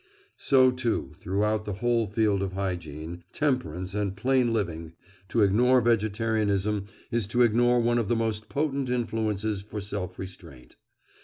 So, 0.39 0.71
too, 0.71 1.11
throughout 1.17 1.65
the 1.65 1.73
whole 1.73 2.07
field 2.07 2.41
of 2.41 2.53
hygiene, 2.53 3.23
temperance, 3.31 3.93
and 3.93 4.17
plain 4.17 4.51
living, 4.51 4.93
to 5.29 5.41
ignore 5.41 5.79
vegetarianism 5.79 6.87
is 7.11 7.27
to 7.27 7.43
ignore 7.43 7.79
one 7.79 7.99
of 7.99 8.07
the 8.07 8.15
most 8.15 8.49
potent 8.49 8.89
influences 8.89 9.61
for 9.61 9.79
self 9.79 10.17
restraint. 10.17 10.75